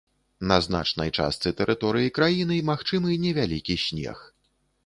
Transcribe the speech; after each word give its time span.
На 0.51 0.55
значнай 0.67 1.11
частцы 1.23 1.53
тэрыторыі 1.59 2.13
краіны 2.21 2.57
магчымы 2.71 3.21
невялікі 3.27 3.81
снег. 3.87 4.29